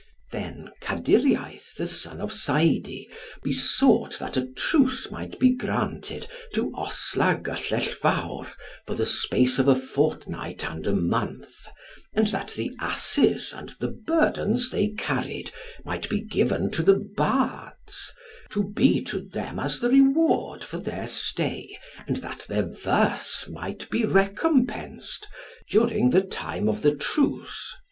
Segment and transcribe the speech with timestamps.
[0.31, 3.07] Then Kadyriaith the son of Saidi
[3.43, 8.51] besought that a truce might be granted to Osla Gyllellvawr
[8.87, 11.67] for the space of a fortnight and a month,
[12.15, 15.51] and that the asses and the burdens they carried
[15.85, 18.11] might be given to the bards,
[18.49, 21.77] to be to them as the reward for their stay
[22.07, 25.27] and that their verse might be recompensed,
[25.69, 27.75] during the time of the truce.